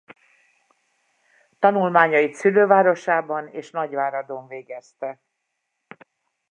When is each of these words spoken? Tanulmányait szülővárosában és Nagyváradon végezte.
Tanulmányait 1.59 2.33
szülővárosában 2.33 3.47
és 3.47 3.71
Nagyváradon 3.71 4.47
végezte. 4.47 5.19